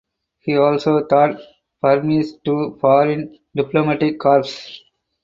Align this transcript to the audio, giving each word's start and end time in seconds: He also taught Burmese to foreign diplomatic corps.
He 0.39 0.57
also 0.57 1.05
taught 1.05 1.39
Burmese 1.79 2.37
to 2.45 2.75
foreign 2.81 3.37
diplomatic 3.55 4.19
corps. 4.19 4.79